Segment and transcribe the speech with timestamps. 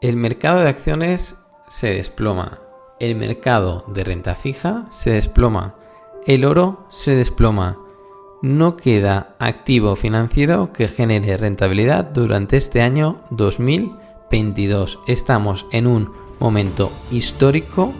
[0.00, 1.34] El mercado de acciones
[1.68, 2.60] se desploma.
[3.00, 5.74] El mercado de renta fija se desploma.
[6.24, 7.78] El oro se desploma.
[8.40, 15.00] No queda activo financiero que genere rentabilidad durante este año 2022.
[15.08, 17.92] Estamos en un momento histórico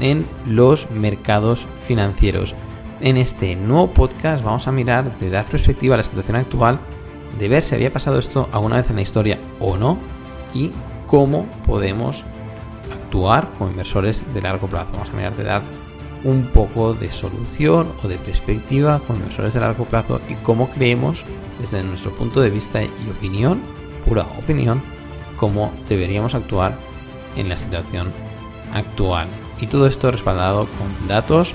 [0.00, 2.54] en los mercados financieros.
[3.00, 6.78] En este nuevo podcast vamos a mirar de dar perspectiva a la situación actual,
[7.36, 9.98] de ver si había pasado esto alguna vez en la historia o no
[10.54, 10.70] y
[11.12, 12.24] cómo podemos
[12.90, 14.92] actuar como inversores de largo plazo.
[14.92, 15.62] Vamos a mirar de dar
[16.24, 21.22] un poco de solución o de perspectiva como inversores de largo plazo y cómo creemos
[21.58, 23.60] desde nuestro punto de vista y opinión,
[24.08, 24.80] pura opinión,
[25.36, 26.78] cómo deberíamos actuar
[27.36, 28.10] en la situación
[28.72, 29.28] actual.
[29.60, 31.52] Y todo esto respaldado con datos.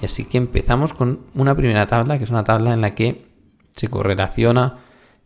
[0.00, 3.26] Y así que empezamos con una primera tabla, que es una tabla en la que
[3.74, 4.78] se correlaciona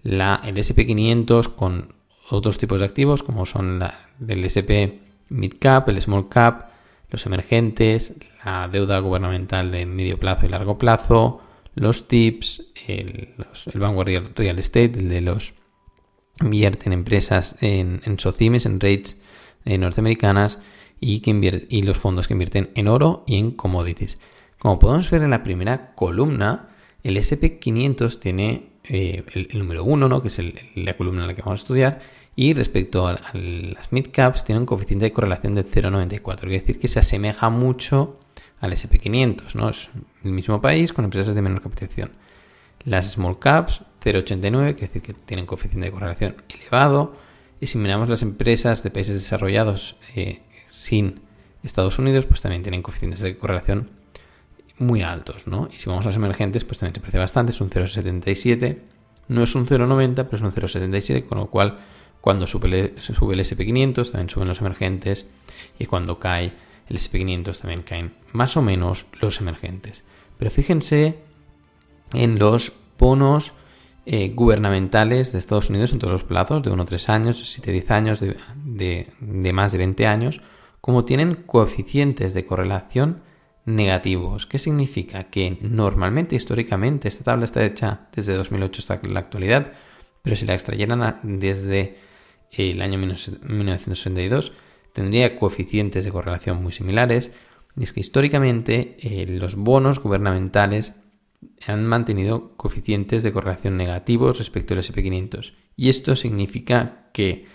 [0.03, 1.93] la, el SP500 con
[2.31, 3.83] otros tipos de activos como son
[4.27, 6.71] el SP Mid Cap, el Small Cap,
[7.11, 11.41] los emergentes, la deuda gubernamental de medio plazo y largo plazo,
[11.75, 13.35] los tips, el,
[13.75, 15.55] Vanguard Real, Estate, el de los
[16.41, 19.21] invierte en empresas en, en SOCIMES, en rates
[19.65, 20.59] eh, norteamericanas
[21.01, 24.19] y, que y los fondos que invierten en oro y en commodities.
[24.59, 26.71] Como podemos ver en la primera columna,
[27.03, 30.23] el SP500 tiene eh, el, número 1, ¿no?
[30.23, 30.41] que es
[30.75, 32.01] la columna en la que vamos a estudiar,
[32.37, 36.79] y respecto a, las mid caps tiene un coeficiente de correlación de 0,94, quiere decir
[36.79, 38.19] que se asemeja mucho
[38.61, 39.69] al SP500, ¿no?
[39.69, 39.91] es
[40.25, 42.13] el mismo país con empresas de menor capitalización.
[42.85, 47.17] Las small caps 0,89, quiere decir que tienen coeficiente de correlación elevado,
[47.61, 51.21] y si miramos las empresas de países desarrollados eh, sin
[51.63, 53.89] Estados Unidos, pues también tienen coeficientes de correlación
[54.79, 55.69] muy altos, ¿no?
[55.73, 58.79] Y si vamos a los emergentes, pues también se parece bastante, es un 0,77.
[59.29, 61.79] No es un 0,90, pero es un 0,77, con lo cual
[62.21, 65.27] cuando sube, el SP500 también suben los emergentes
[65.79, 66.53] y cuando cae
[66.89, 70.05] el SP500 también caen más o menos los emergentes.
[70.39, 71.19] Pero fíjense
[72.13, 73.53] en los bonos
[74.07, 77.73] eh, gubernamentales de Estados Unidos en todos los plazos, de 1 a 3 años, 7
[77.73, 80.41] 10 años, de, de más de 20 años,
[80.81, 83.23] como tienen coeficientes de correlación
[83.65, 84.47] negativos.
[84.47, 85.25] ¿Qué significa?
[85.25, 89.73] Que normalmente, históricamente, esta tabla está hecha desde 2008 hasta la actualidad,
[90.23, 91.99] pero si la extrayeran desde
[92.51, 94.53] el año 1962,
[94.93, 97.33] tendría coeficientes de correlación muy similares.
[97.77, 100.93] Y es que históricamente eh, los bonos gubernamentales
[101.67, 105.55] han mantenido coeficientes de correlación negativos respecto al SP500.
[105.77, 107.47] Y esto significa que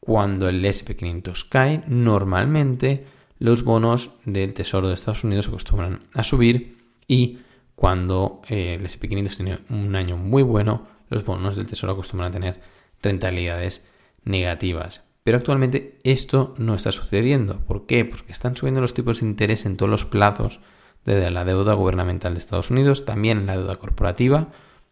[0.00, 3.04] cuando el SP500 cae, normalmente
[3.38, 7.38] los bonos del Tesoro de Estados Unidos acostumbran a subir y
[7.74, 12.32] cuando eh, el SP500 tiene un año muy bueno, los bonos del Tesoro acostumbran a
[12.32, 12.60] tener
[13.02, 13.84] rentabilidades
[14.24, 15.04] negativas.
[15.22, 17.58] Pero actualmente esto no está sucediendo.
[17.58, 18.04] ¿Por qué?
[18.04, 20.60] Porque están subiendo los tipos de interés en todos los plazos
[21.04, 24.48] desde la deuda gubernamental de Estados Unidos, también la deuda corporativa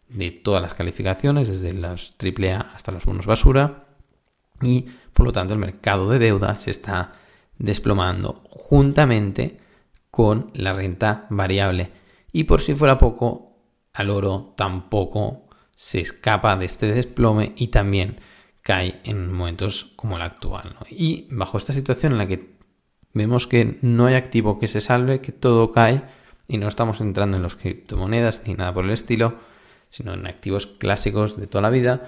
[0.09, 3.85] de todas las calificaciones, desde los AAA hasta los bonos basura,
[4.61, 7.13] y por lo tanto el mercado de deuda se está
[7.57, 9.57] desplomando juntamente
[10.11, 11.91] con la renta variable.
[12.31, 13.57] Y por si fuera poco,
[13.93, 18.19] al oro tampoco se escapa de este desplome y también
[18.61, 20.75] cae en momentos como el actual.
[20.89, 22.55] Y bajo esta situación en la que
[23.13, 26.03] vemos que no hay activo que se salve, que todo cae
[26.47, 29.35] y no estamos entrando en los criptomonedas ni nada por el estilo,
[29.89, 32.07] sino en activos clásicos de toda la vida,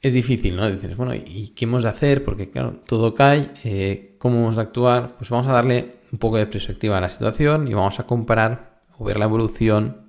[0.00, 0.70] es difícil, ¿no?
[0.70, 2.24] Dices, bueno, ¿y qué hemos de hacer?
[2.24, 5.16] Porque, claro, todo cae, eh, ¿cómo vamos a actuar?
[5.16, 8.78] Pues vamos a darle un poco de perspectiva a la situación y vamos a comparar
[8.96, 10.08] o ver la evolución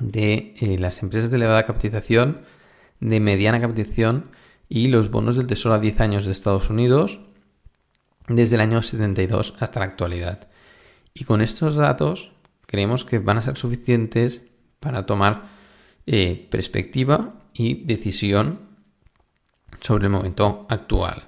[0.00, 2.42] de eh, las empresas de elevada capitalización,
[3.00, 4.30] de mediana capitalización
[4.68, 7.20] y los bonos del Tesoro a 10 años de Estados Unidos
[8.28, 10.48] desde el año 72 hasta la actualidad.
[11.14, 12.32] Y con estos datos
[12.66, 14.42] creemos que van a ser suficientes
[14.80, 15.48] para tomar
[16.06, 18.67] eh, perspectiva y decisión
[19.80, 21.24] sobre el momento actual.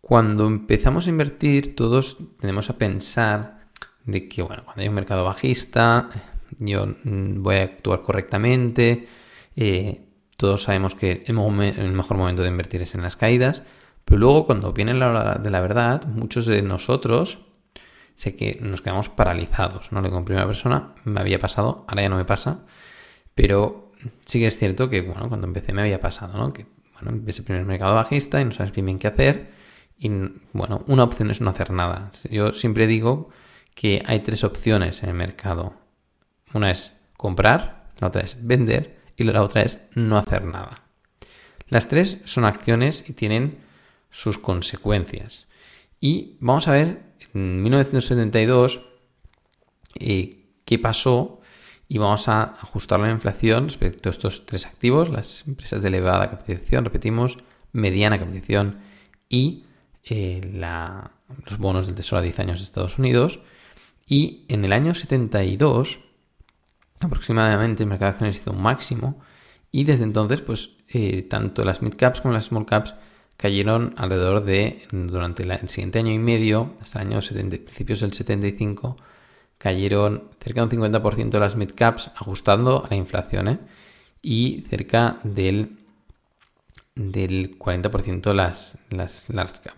[0.00, 3.62] Cuando empezamos a invertir, todos tenemos a pensar
[4.04, 6.08] de que, bueno, cuando hay un mercado bajista,
[6.58, 9.06] yo mm, voy a actuar correctamente.
[9.56, 10.04] Eh,
[10.36, 11.34] todos sabemos que el,
[11.92, 13.62] mejor momento de invertir es en las caídas.
[14.04, 17.46] Pero luego, cuando viene la hora de la verdad, muchos de nosotros
[18.14, 19.92] sé que nos quedamos paralizados.
[19.92, 22.60] No digo en primera persona, me había pasado, ahora ya no me pasa.
[23.34, 23.92] Pero
[24.24, 26.52] sí que es cierto que, bueno, cuando empecé me había pasado, ¿no?
[27.02, 29.50] Bueno, el primer mercado bajista y no sabes bien, bien qué hacer.
[29.98, 30.08] Y
[30.52, 32.10] bueno, una opción es no hacer nada.
[32.30, 33.30] Yo siempre digo
[33.74, 35.74] que hay tres opciones en el mercado.
[36.54, 40.82] Una es comprar, la otra es vender y la otra es no hacer nada.
[41.68, 43.58] Las tres son acciones y tienen
[44.10, 45.46] sus consecuencias.
[46.00, 47.02] Y vamos a ver
[47.32, 48.80] en 1972
[50.00, 51.41] eh, qué pasó
[51.92, 56.30] y vamos a ajustar la inflación respecto a estos tres activos, las empresas de elevada
[56.30, 57.36] capitalización, repetimos,
[57.72, 58.78] mediana capitalización
[59.28, 59.66] y
[60.02, 60.40] eh,
[61.44, 63.40] los bonos del Tesoro a 10 años de Estados Unidos.
[64.06, 66.00] Y en el año 72,
[67.00, 69.20] aproximadamente, el mercado de acciones hizo un máximo
[69.70, 72.94] y desde entonces, pues, eh, tanto las mid caps como las small caps
[73.36, 78.14] cayeron alrededor de, durante el siguiente año y medio, hasta el año 70, principios del
[78.14, 78.96] 75,
[79.62, 83.58] cayeron cerca de un 50% de las mid caps, ajustando a la inflación, ¿eh?
[84.20, 85.78] y cerca del,
[86.96, 89.76] del 40% las, las large cap.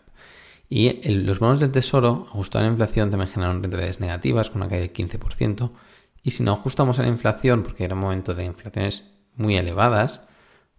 [0.70, 4.70] Y los bonos del tesoro, ajustados a la inflación, también generaron rentabilidades negativas, con una
[4.70, 5.70] caída de 15%.
[6.22, 9.04] Y si no ajustamos a la inflación, porque era un momento de inflaciones
[9.36, 10.22] muy elevadas,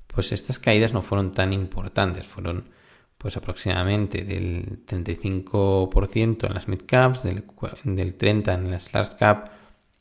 [0.07, 2.69] pues estas caídas no fueron tan importantes, fueron
[3.17, 7.43] pues aproximadamente del 35% en las mid caps, del,
[7.83, 9.49] del 30% en las large cap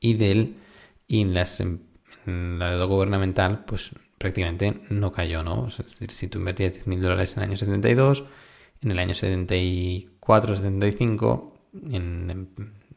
[0.00, 0.56] y del
[1.06, 5.68] y en, las, en la deuda gubernamental pues prácticamente no cayó, ¿no?
[5.68, 8.24] Es decir, si tú invertías 10.000 dólares en el año 72,
[8.82, 11.58] en el año 74, 75,
[11.90, 12.48] en,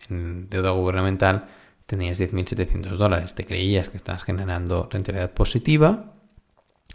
[0.10, 1.48] en deuda gubernamental
[1.86, 3.36] tenías 10.700 dólares.
[3.36, 6.14] Te creías que estabas generando rentabilidad positiva,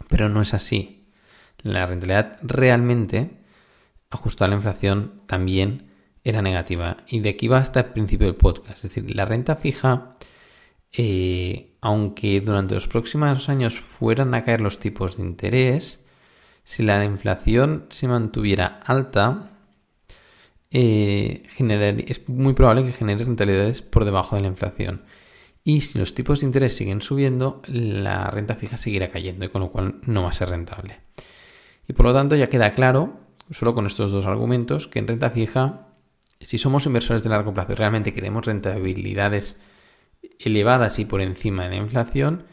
[0.09, 1.02] pero no es así.
[1.61, 3.37] La rentabilidad realmente,
[4.09, 5.91] ajustada a la inflación, también
[6.23, 6.97] era negativa.
[7.07, 8.83] Y de aquí va hasta el principio del podcast.
[8.83, 10.15] Es decir, la renta fija,
[10.91, 16.05] eh, aunque durante los próximos años fueran a caer los tipos de interés,
[16.63, 19.51] si la inflación se mantuviera alta,
[20.71, 21.43] eh,
[22.07, 25.03] es muy probable que genere rentabilidades por debajo de la inflación.
[25.63, 29.61] Y si los tipos de interés siguen subiendo, la renta fija seguirá cayendo, y con
[29.61, 30.99] lo cual no va a ser rentable.
[31.87, 33.19] Y por lo tanto ya queda claro,
[33.51, 35.87] solo con estos dos argumentos, que en renta fija,
[36.39, 39.57] si somos inversores de largo plazo y realmente queremos rentabilidades
[40.39, 42.43] elevadas y por encima de la inflación,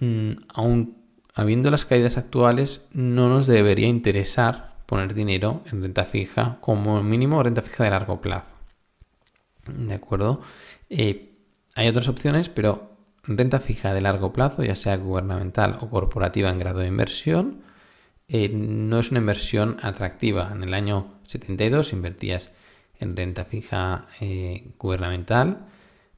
[0.00, 0.98] mm, aún
[1.34, 7.42] habiendo las caídas actuales, no nos debería interesar poner dinero en renta fija, como mínimo
[7.42, 8.50] renta fija de largo plazo.
[9.66, 10.40] ¿De acuerdo?
[10.88, 11.38] Eh,
[11.76, 12.90] hay otras opciones, pero
[13.22, 17.62] renta fija de largo plazo, ya sea gubernamental o corporativa en grado de inversión,
[18.30, 20.52] eh, no es una inversión atractiva.
[20.54, 22.52] En el año 72 invertías
[23.00, 25.66] en renta fija eh, gubernamental,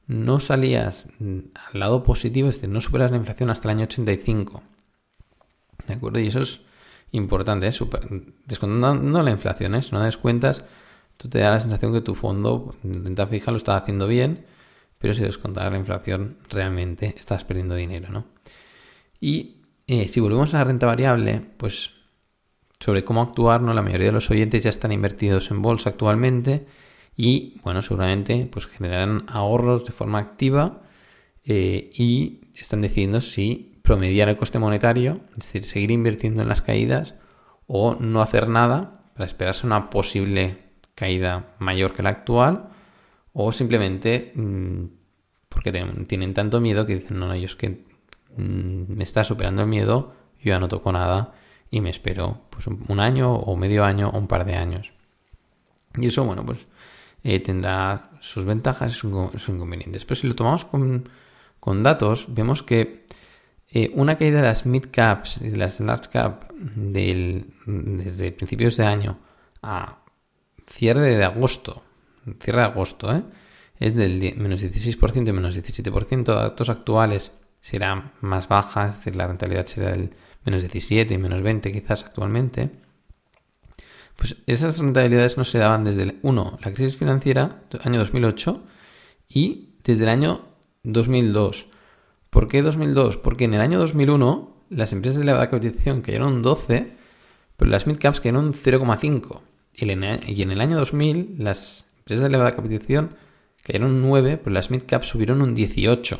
[0.05, 4.61] no salías al lado positivo, es decir, no superas la inflación hasta el año 85.
[5.87, 6.19] ¿De acuerdo?
[6.19, 6.61] Y eso es
[7.11, 7.73] importante, ¿eh?
[8.45, 9.81] descontando la inflación, ¿eh?
[9.81, 10.63] si no das cuentas,
[11.17, 14.45] tú te da la sensación que tu fondo de renta fija lo está haciendo bien,
[14.99, 18.25] pero si descontar la inflación, realmente estás perdiendo dinero, ¿no?
[19.19, 21.91] Y eh, si volvemos a la renta variable, pues
[22.83, 23.73] sobre cómo actuar, ¿no?
[23.73, 26.65] La mayoría de los oyentes ya están invertidos en bolsa actualmente
[27.15, 30.81] y, bueno, seguramente pues generarán ahorros de forma activa
[31.45, 36.61] eh, y están decidiendo si promediar el coste monetario, es decir, seguir invirtiendo en las
[36.61, 37.15] caídas
[37.67, 40.57] o no hacer nada para esperarse una posible
[40.93, 42.67] caída mayor que la actual
[43.31, 44.83] o simplemente mm,
[45.47, 45.71] porque
[46.05, 47.85] tienen tanto miedo que dicen, no, no, yo es que
[48.35, 51.35] mm, me está superando el miedo, yo ya no toco nada
[51.73, 54.93] y me espero pues un año o medio año o un par de años.
[55.95, 56.67] Y eso, bueno, pues
[57.23, 60.05] eh, tendrá sus ventajas y sus inconvenientes.
[60.05, 63.07] Pero si lo tomamos con, datos, vemos que
[63.69, 68.85] eh, una caída de las mid caps y de las large cap desde principios de
[68.85, 69.17] año
[69.63, 69.97] a
[70.67, 71.83] cierre de agosto
[72.39, 73.23] cierre de agosto, ¿eh?
[73.79, 76.23] es del menos 16% y menos 17%.
[76.23, 80.11] Datos actuales será más baja, es decir, la rentabilidad será del
[80.45, 82.71] menos 17 y menos 20 quizás actualmente.
[84.15, 88.63] Pues esas rentabilidades no se daban desde el 1, la crisis financiera, año 2008,
[89.27, 90.41] y desde el año
[90.83, 91.67] 2002.
[92.29, 93.17] ¿Por qué 2002?
[93.17, 96.93] Porque en el año 2001 las empresas de elevada capitalización cayeron un 12,
[97.57, 99.41] pero las midcaps cayeron un 0,5.
[99.73, 103.15] Y en el año 2000 las empresas de elevada capitalización
[103.63, 106.19] cayeron un 9, pero las mid-caps subieron un 18.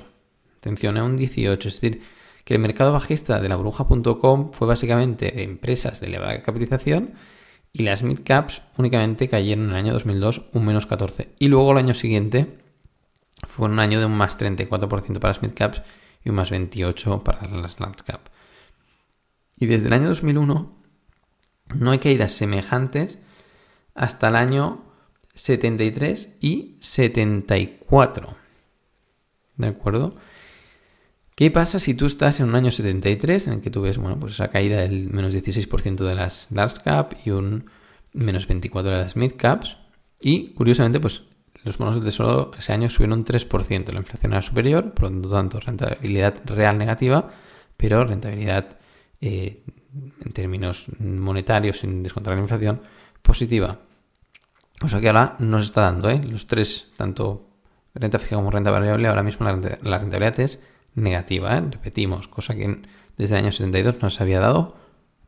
[0.58, 1.04] Atención, a ¿eh?
[1.04, 1.68] un 18.
[1.68, 2.02] Es decir,
[2.44, 7.14] que el mercado bajista de la bruja.com fue básicamente de empresas de elevada capitalización
[7.72, 11.30] y las mid-caps únicamente cayeron en el año 2002 un menos 14.
[11.40, 12.60] Y luego el año siguiente
[13.48, 15.82] fue un año de un más 34% para las mid-caps
[16.24, 18.04] y un más 28 para las large.
[19.58, 20.76] Y desde el año 2001
[21.76, 23.20] no hay caídas semejantes
[23.96, 24.84] hasta el año
[25.34, 28.36] 73 y 74.
[29.58, 30.16] ¿De acuerdo?
[31.36, 34.20] ¿Qué pasa si tú estás en un año 73 en el que tú ves, bueno,
[34.20, 37.70] pues esa caída del menos 16% de las large cap y un
[38.14, 39.78] menos 24 las mid caps
[40.22, 41.24] y curiosamente pues
[41.64, 45.30] los bonos del tesoro ese año subieron un 3%, la inflación era superior, por lo
[45.30, 47.32] tanto rentabilidad real negativa,
[47.78, 48.78] pero rentabilidad
[49.22, 49.64] eh,
[50.24, 52.82] en términos monetarios sin descontar la inflación
[53.22, 53.80] positiva.
[54.84, 56.22] O sea que ahora nos está dando, ¿eh?
[56.24, 57.48] Los tres, tanto
[57.96, 60.62] renta fija como renta variable, ahora mismo la, rentabilidad es
[60.96, 61.64] negativa, ¿eh?
[61.72, 62.82] Repetimos, cosa que
[63.18, 64.76] desde el año 72 no se había dado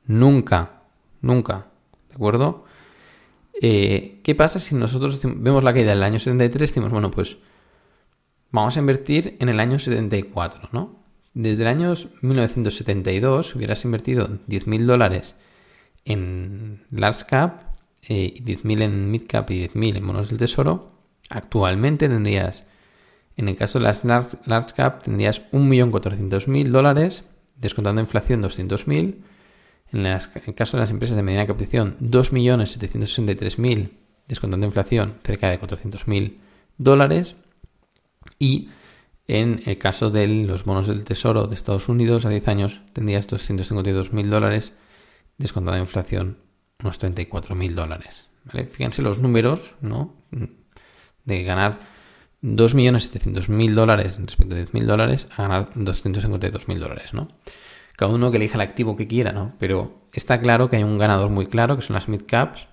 [0.05, 0.81] nunca,
[1.21, 1.67] nunca,
[2.09, 2.65] ¿de acuerdo?
[3.61, 7.37] Eh, ¿Qué pasa si nosotros vemos la caída del año 73 y decimos, bueno, pues
[8.51, 11.03] vamos a invertir en el año 74, ¿no?
[11.33, 15.35] Desde el año 1972 hubieras invertido 10.000 dólares
[16.05, 17.61] en large cap,
[18.07, 20.91] eh, 10.000 en mid cap y 10.000 en bonos del tesoro.
[21.29, 22.63] Actualmente tendrías,
[23.37, 27.25] en el caso de las large, cap, tendrías 1.400.000 dólares,
[27.57, 29.15] descontando inflación 200.000.
[29.91, 33.89] En, en el caso de las empresas de mediana captación, 2.763.000,
[34.27, 36.37] descontando inflación, cerca de 400.000
[36.77, 37.35] dólares.
[38.39, 38.69] Y
[39.27, 43.27] en el caso de los bonos del Tesoro de Estados Unidos a 10 años tendrías
[43.27, 44.73] 252 mil dólares,
[45.37, 46.37] descontada de inflación
[46.79, 48.29] unos 34 mil dólares.
[48.71, 50.13] Fíjense los números, ¿no?
[51.23, 51.79] De ganar
[52.45, 57.29] 2.700.000 dólares respecto a 10.000 dólares a ganar 252.000 dólares, ¿no?
[57.95, 59.53] Cada uno que elija el activo que quiera, ¿no?
[59.57, 62.67] Pero está claro que hay un ganador muy claro, que son las mid caps,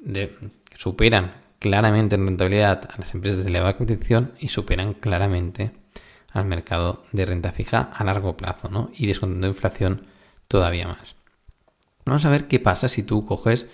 [0.00, 0.34] de,
[0.68, 5.72] que superan claramente en rentabilidad a las empresas de elevada competición y superan claramente
[6.32, 8.90] al mercado de renta fija a largo plazo, ¿no?
[8.94, 10.06] Y descontando inflación
[10.48, 11.14] todavía más.
[12.04, 13.66] Vamos a ver qué pasa si tú coges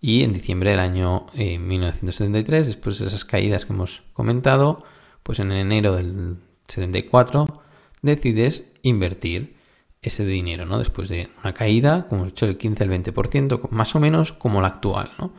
[0.00, 4.84] y en diciembre del año 1973, eh, después de esas caídas que hemos comentado,
[5.22, 6.36] pues en enero del
[6.68, 7.62] 74
[8.02, 9.56] decides invertir
[10.02, 10.78] ese dinero, ¿no?
[10.78, 14.62] Después de una caída, como hemos hecho el 15 al 20%, más o menos como
[14.62, 15.34] la actual, ¿no?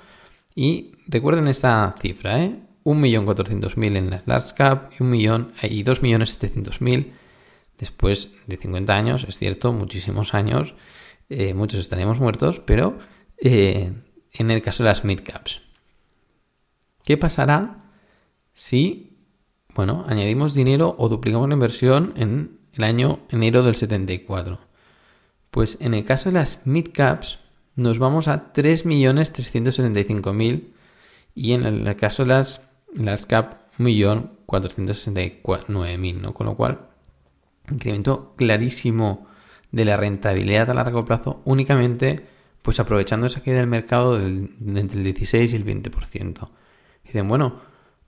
[0.53, 2.59] Y recuerden esta cifra, ¿eh?
[2.83, 7.11] 1.400.000 en las large cap y, 1 millón, eh, y 2.700.000
[7.77, 10.75] después de 50 años, es cierto, muchísimos años,
[11.29, 12.99] eh, muchos estaríamos muertos, pero
[14.33, 15.61] en el caso de las mid caps.
[17.05, 17.77] ¿Qué pasará
[18.53, 19.17] si,
[19.75, 24.59] bueno, añadimos dinero o duplicamos la inversión en el año enero del 74?
[25.49, 27.39] Pues en el caso de las mid caps,
[27.75, 30.67] nos vamos a 3.375.000
[31.35, 36.33] y en el caso de las, las CAP 1.469.000, ¿no?
[36.33, 36.89] Con lo cual,
[37.69, 39.27] incremento clarísimo
[39.71, 42.27] de la rentabilidad a largo plazo únicamente
[42.61, 46.49] pues aprovechando esa caída del mercado del, entre el 16 y el 20%.
[47.03, 47.61] Dicen, bueno,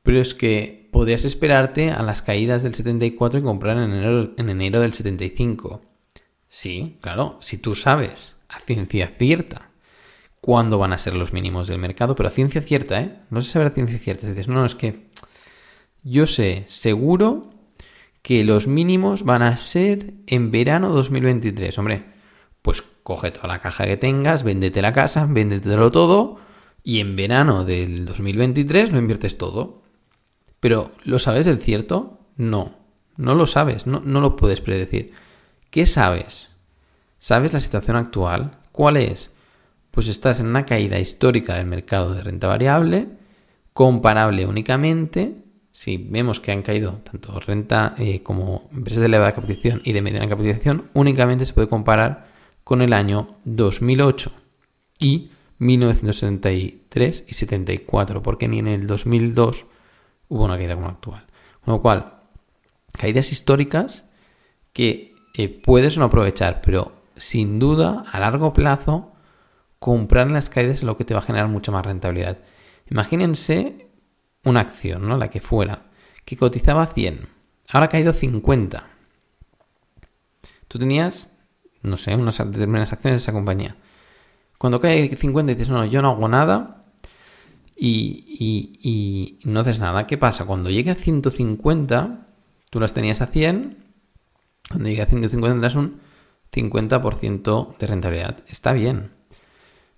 [0.03, 4.49] pero es que podrías esperarte a las caídas del 74 y comprar en enero, en
[4.49, 5.81] enero del 75.
[6.47, 9.69] Sí, claro, si tú sabes a ciencia cierta
[10.39, 13.15] cuándo van a ser los mínimos del mercado, pero a ciencia cierta, ¿eh?
[13.29, 14.27] No se sabe a ciencia cierta.
[14.27, 15.07] Dices, no, es que
[16.03, 17.53] yo sé seguro
[18.21, 21.77] que los mínimos van a ser en verano 2023.
[21.77, 22.12] Hombre,
[22.63, 26.39] pues coge toda la caja que tengas, véndete la casa, véndetelo todo
[26.81, 29.83] y en verano del 2023 lo inviertes todo.
[30.59, 32.19] Pero, ¿lo sabes del cierto?
[32.37, 32.77] No,
[33.17, 35.11] no lo sabes, no, no lo puedes predecir.
[35.69, 36.49] ¿Qué sabes?
[37.19, 38.59] ¿Sabes la situación actual?
[38.71, 39.29] ¿Cuál es?
[39.91, 43.09] Pues estás en una caída histórica del mercado de renta variable,
[43.73, 45.35] comparable únicamente,
[45.73, 50.01] si vemos que han caído tanto renta eh, como empresas de elevada capitalización y de
[50.01, 52.32] mediana capitalización, únicamente se puede comparar
[52.63, 54.31] con el año 2008
[54.99, 59.65] y 1973 y 74, porque ni en el 2002
[60.29, 61.25] hubo una caída como la actual.
[61.63, 62.13] Con lo cual,
[62.93, 64.05] caídas históricas
[64.73, 69.11] que eh, puedes no aprovechar, pero sin duda, a largo plazo,
[69.79, 72.39] comprar en las caídas es lo que te va a generar mucha más rentabilidad.
[72.89, 73.89] Imagínense
[74.43, 75.17] una acción, ¿no?
[75.17, 75.89] La que fuera,
[76.25, 77.27] que cotizaba 100,
[77.69, 78.87] ahora ha caído 50.
[80.67, 81.32] Tú tenías,
[81.83, 83.75] no sé, unas determinadas acciones de esa compañía.
[84.57, 86.85] Cuando cae 50 dices, no, yo no hago nada
[87.75, 88.25] y,
[88.81, 90.07] y no haces nada.
[90.07, 90.45] ¿Qué pasa?
[90.45, 92.27] Cuando llegue a 150,
[92.69, 93.77] tú las tenías a 100,
[94.69, 95.99] cuando llegue a 150 tendrás un
[96.51, 98.37] 50% de rentabilidad.
[98.47, 99.11] Está bien.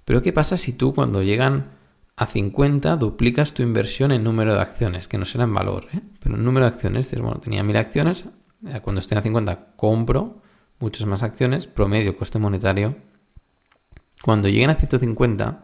[0.06, 1.72] Pero ¿qué pasa si tú cuando llegan
[2.16, 6.02] a 50 duplicas tu inversión en número de acciones, que no será en valor, ¿eh?
[6.20, 8.26] pero en número de acciones, dices, bueno, tenía 1000 acciones,
[8.82, 10.42] cuando estén a 50 compro
[10.80, 12.96] muchas más acciones, promedio coste monetario.
[14.24, 15.64] Cuando lleguen a 150,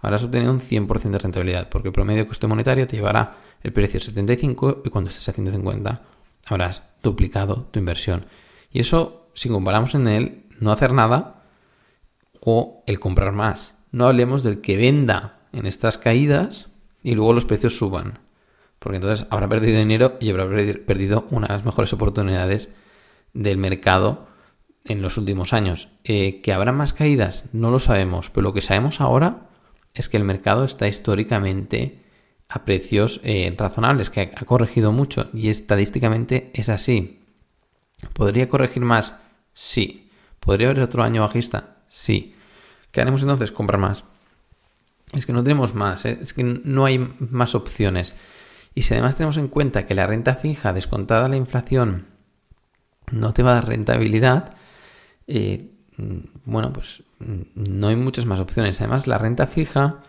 [0.00, 4.00] habrás obtenido un 100% de rentabilidad, porque el promedio coste monetario te llevará el precio
[4.00, 6.02] 75 y cuando estés a 150
[6.46, 8.26] habrás duplicado tu inversión.
[8.70, 11.42] Y eso si comparamos en el no hacer nada
[12.40, 13.74] o el comprar más.
[13.92, 16.68] no hablemos del que venda en estas caídas
[17.02, 18.20] y luego los precios suban.
[18.78, 20.48] Porque entonces habrá perdido dinero y habrá
[20.86, 22.70] perdido una de las mejores oportunidades
[23.34, 24.26] del mercado
[24.84, 25.88] en los últimos años.
[26.04, 27.44] Eh, ¿Que habrá más caídas?
[27.52, 29.48] No lo sabemos, pero lo que sabemos ahora
[29.94, 32.02] es que el mercado está históricamente
[32.48, 37.20] a precios eh, razonables, que ha corregido mucho y estadísticamente es así.
[38.12, 39.14] ¿Podría corregir más?
[39.54, 40.10] Sí.
[40.40, 41.76] ¿Podría haber otro año bajista?
[41.88, 42.34] Sí.
[42.90, 43.52] ¿Qué haremos entonces?
[43.52, 44.04] Comprar más.
[45.12, 46.18] Es que no tenemos más, ¿eh?
[46.20, 48.14] es que no hay más opciones.
[48.74, 52.11] Y si además tenemos en cuenta que la renta fija descontada la inflación
[53.10, 54.54] no te va a dar rentabilidad,
[55.26, 55.70] eh,
[56.44, 57.02] bueno, pues
[57.54, 58.80] no hay muchas más opciones.
[58.80, 60.00] Además, la renta fija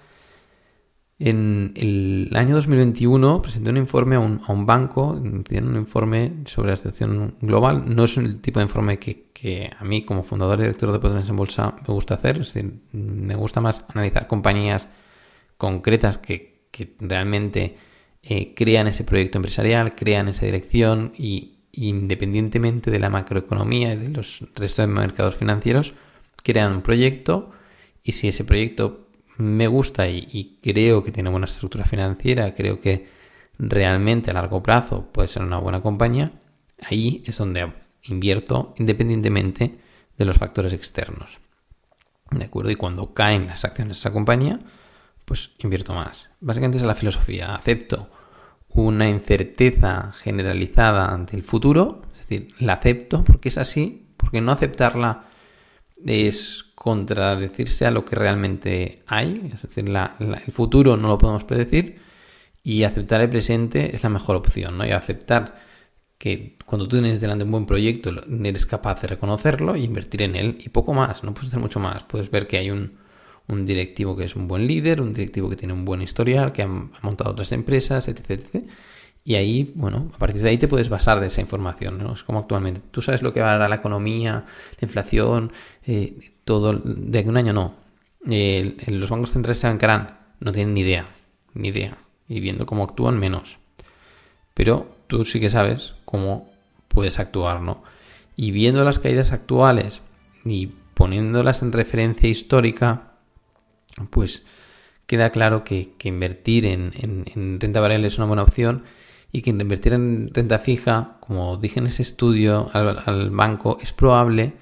[1.19, 7.35] en el año 2021 presenté un informe a un, banco, un informe sobre la situación
[7.39, 7.83] global.
[7.95, 11.29] No es el tipo de informe que, a mí, como fundador y director de Poderes
[11.29, 12.41] en Bolsa, me gusta hacer.
[12.41, 14.87] Es decir, me gusta más analizar compañías
[15.57, 16.51] concretas que,
[16.99, 17.77] realmente
[18.23, 24.09] eh, crean ese proyecto empresarial, crean esa dirección y independientemente de la macroeconomía y de
[24.09, 25.93] los restos de mercados financieros,
[26.43, 27.51] crean un proyecto
[28.03, 33.07] y si ese proyecto me gusta y, creo que tiene buena estructura financiera, creo que
[33.57, 36.31] realmente a largo plazo puede ser una buena compañía,
[36.81, 37.71] ahí es donde
[38.03, 39.79] invierto independientemente
[40.17, 41.39] de los factores externos.
[42.29, 42.71] ¿De acuerdo?
[42.71, 44.59] Y cuando caen las acciones de esa compañía,
[45.25, 46.29] pues invierto más.
[46.39, 47.55] Básicamente es la filosofía.
[47.55, 48.09] Acepto
[48.73, 54.51] una incerteza generalizada ante el futuro, es decir, la acepto porque es así, porque no
[54.51, 55.25] aceptarla
[56.05, 61.99] es contradecirse a lo que realmente hay, es decir, el futuro no lo podemos predecir
[62.63, 64.85] y aceptar el presente es la mejor opción, ¿no?
[64.85, 65.61] Y aceptar
[66.17, 68.11] que cuando tú tienes delante un buen proyecto
[68.43, 71.79] eres capaz de reconocerlo e invertir en él y poco más, no puedes hacer mucho
[71.79, 73.02] más, puedes ver que hay un,
[73.47, 76.67] directivo que es un buen líder, un directivo que tiene un buen historial, que ha,
[76.67, 78.65] montado otras empresas, etc.
[79.25, 82.13] Y ahí, bueno, a partir de ahí te puedes basar de esa información, ¿no?
[82.13, 82.81] Es como actualmente.
[82.91, 84.45] Tú sabes lo que va a dar la economía,
[84.79, 85.51] la inflación,
[85.85, 86.73] eh, todo.
[86.73, 87.75] De aquí un año no.
[88.23, 90.19] los bancos centrales se bancarán.
[90.39, 91.09] No tienen ni idea.
[91.53, 91.97] Ni idea.
[92.27, 93.59] Y viendo cómo actúan, menos.
[94.53, 96.51] Pero tú sí que sabes cómo
[96.87, 97.83] puedes actuar, ¿no?
[98.35, 100.01] Y viendo las caídas actuales
[100.45, 103.12] y poniéndolas en referencia histórica,
[104.09, 104.45] pues
[105.05, 108.83] queda claro que, invertir en, en renta variable es una buena opción
[109.35, 114.53] y que invertir en renta fija, como dije en ese estudio al, banco, es probable,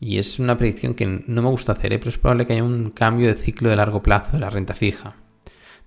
[0.00, 1.98] y es una predicción que no me gusta hacer, ¿eh?
[1.98, 4.72] pero es probable que haya un cambio de ciclo de largo plazo de la renta
[4.72, 5.16] fija.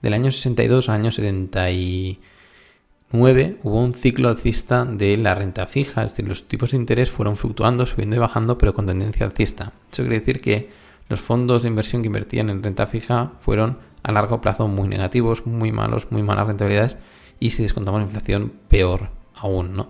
[0.03, 6.11] Del año 62 al año 79 hubo un ciclo alcista de la renta fija, es
[6.11, 9.73] decir, los tipos de interés fueron fluctuando, subiendo y bajando, pero con tendencia alcista.
[9.91, 10.69] Eso quiere decir que
[11.09, 15.45] los fondos de inversión que invertían en renta fija fueron a largo plazo muy negativos,
[15.45, 16.97] muy malos, muy malas rentabilidades
[17.39, 19.89] y si descontamos la inflación, peor aún, ¿no?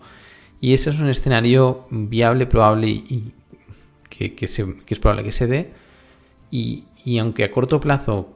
[0.60, 3.34] Y ese es un escenario viable, probable y
[4.10, 5.74] que, es probable que se dé.
[6.52, 6.86] Y,
[7.20, 8.30] aunque a corto plazo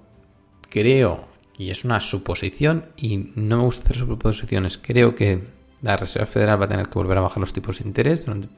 [0.70, 1.26] creo,
[1.58, 5.44] y es una suposición, y no me gusta hacer suposiciones, creo que
[5.82, 8.50] la Reserva Federal va a tener que volver a bajar los tipos de interés durante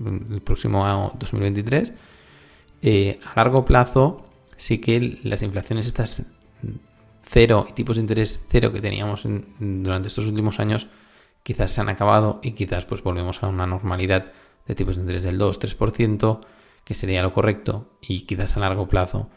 [0.00, 1.92] el próximo año 2023.
[2.82, 4.24] Eh, a largo plazo,
[4.56, 6.22] sí que las inflaciones estas
[7.22, 9.24] cero y tipos de interés cero que teníamos
[9.58, 10.88] durante estos últimos años
[11.48, 14.32] quizás se han acabado y quizás pues volvemos a una normalidad
[14.66, 16.40] de tipos de interés del 2-3%,
[16.84, 19.30] que sería lo correcto, y quizás a largo plazo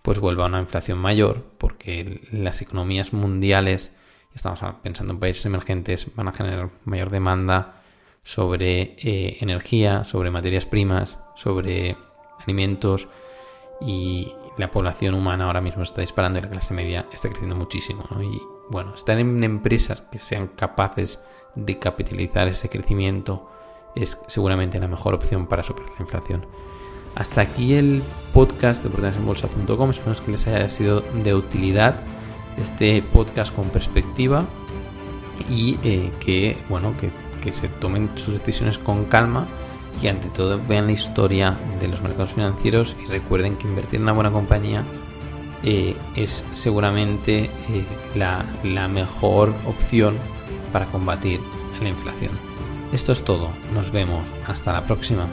[0.00, 3.92] pues vuelva a una inflación mayor, porque las economías mundiales,
[4.34, 7.82] estamos pensando en países emergentes, van a generar mayor demanda
[8.24, 11.98] sobre eh, energía, sobre materias primas, sobre
[12.42, 13.08] alimentos
[13.80, 18.04] y, la población humana ahora mismo está disparando y la clase media está creciendo muchísimo.
[18.20, 21.20] Y bueno, estar en empresas que sean capaces
[21.54, 23.48] de capitalizar ese crecimiento
[23.94, 26.46] es seguramente la mejor opción para superar la inflación.
[27.14, 28.02] Hasta aquí el
[28.34, 29.90] podcast de oportunidadesenbolsa.com.
[29.90, 31.96] Espero que les haya sido de utilidad
[32.58, 34.46] este podcast con perspectiva
[35.48, 39.48] y eh, que, bueno, que, que se tomen sus decisiones con calma
[40.02, 44.04] y ante todo vean la historia de los mercados financieros y recuerden que invertir en
[44.04, 44.84] una buena compañía
[45.62, 47.50] eh, es seguramente eh,
[48.14, 50.16] la, la mejor opción
[50.72, 51.40] para combatir
[51.82, 52.32] la inflación.
[52.92, 55.28] Esto es todo, nos vemos, hasta la próxima.